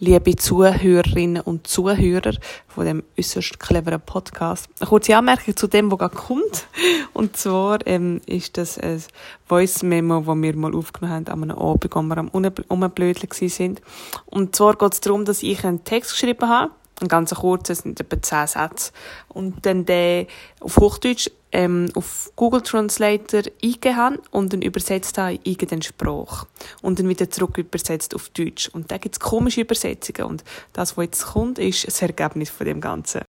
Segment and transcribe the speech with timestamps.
[0.00, 2.32] liebe Zuhörerinnen und Zuhörer
[2.66, 4.68] von dem äußerst cleveren Podcast.
[4.80, 6.66] Eine kurze Anmerkung zu dem, was gerade kommt.
[7.12, 9.02] Und zwar ähm, ist das ein
[9.46, 13.80] Voice-Memo, das wir mal aufgenommen haben an einem Abend, wo wir am Umblödeln sind.
[14.26, 17.80] Und zwar geht es darum, dass ich einen Text geschrieben habe, ein ganz kurzer, es
[17.80, 18.92] sind etwa zehn Sätze,
[19.28, 20.26] und dann den
[20.60, 26.46] auf Hochdeutsch ähm, auf Google Translator eingegeben habe und dann übersetzt habe in irgendeinen Sprache.
[26.82, 28.68] Und dann wieder zurück übersetzt auf Deutsch.
[28.68, 30.28] Und da gibt es komische Übersetzungen.
[30.28, 33.22] Und das, was jetzt kommt, ist das Ergebnis von dem Ganzen.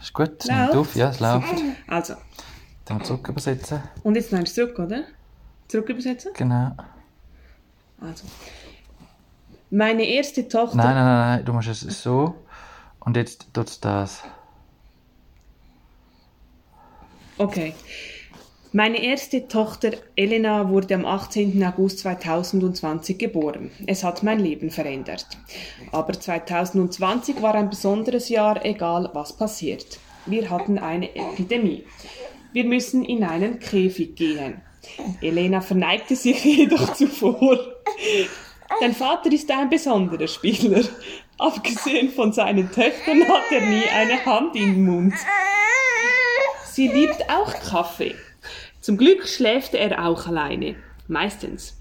[0.00, 1.62] Ist gut, es nimmt auf, ja, es läuft.
[1.88, 2.14] Also.
[2.84, 3.82] Dann zurück übersetzen.
[4.04, 5.02] Und jetzt meinst du zurück, oder?
[5.66, 6.32] Zurück übersetzen?
[6.34, 6.72] Genau.
[8.00, 8.26] Also.
[9.70, 10.76] Meine erste Tochter.
[10.76, 12.36] Nein, nein, nein, nein, du musst es so.
[13.00, 14.22] Und jetzt tut es das.
[17.38, 17.74] Okay.
[18.72, 21.62] Meine erste Tochter Elena wurde am 18.
[21.64, 23.70] August 2020 geboren.
[23.86, 25.26] Es hat mein Leben verändert.
[25.92, 29.98] Aber 2020 war ein besonderes Jahr, egal was passiert.
[30.26, 31.84] Wir hatten eine Epidemie.
[32.52, 34.60] Wir müssen in einen Käfig gehen.
[35.20, 37.58] Elena verneigte sich jedoch zuvor.
[38.80, 40.82] Dein Vater ist ein besonderer Spieler.
[41.38, 45.14] Abgesehen von seinen Töchtern hat er nie eine Hand im Mund.
[46.76, 48.14] Sie liebt auch Kaffee.
[48.82, 50.76] Zum Glück schläft er auch alleine.
[51.08, 51.78] Meistens.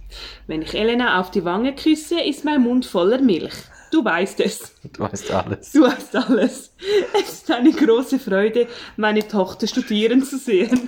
[0.47, 3.51] Wenn ich Elena auf die Wange küsse, ist mein Mund voller Milch.
[3.91, 4.73] Du weißt es.
[4.93, 5.71] Du weißt alles.
[5.73, 6.73] Du weißt alles.
[7.13, 10.87] Es ist eine große Freude, meine Tochter studieren zu sehen.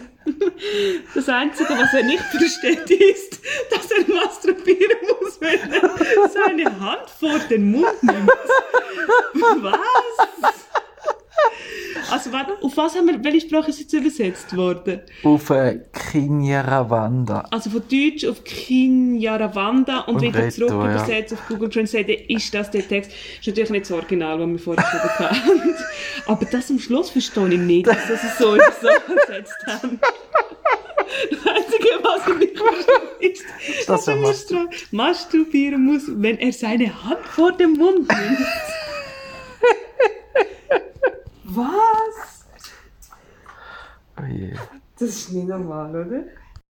[1.13, 7.09] Das Einzige, was er nicht versteht, ist, dass er masturbieren muss, wenn er seine Hand
[7.09, 8.31] vor den Mund nimmt.
[9.61, 10.66] Was?
[12.11, 15.01] Also, warte, auf was haben wir, welche Sprache ist jetzt übersetzt worden?
[15.23, 17.45] Auf äh, Kinyaravanda.
[17.51, 20.91] Also von Deutsch auf Kinyaravanda und, Und wieder Reto, zurück ja.
[20.95, 23.11] übersetzt auf Google Translate ist das der Text.
[23.39, 25.75] Ist natürlich nicht das Original, das wir vorher geschrieben haben.
[26.25, 29.99] Aber das am Schluss verstehe ich nicht, dass sie es so übersetzt haben.
[31.31, 33.43] Das Einzige, was ich nicht verstehe, ist,
[33.87, 38.39] Dass dass er er mastur masturbieren muss, wenn er seine Hand vor dem Mund nimmt.
[41.49, 42.45] Was?
[44.19, 44.53] Oh je.
[44.99, 46.23] Das ist nicht normal, oder?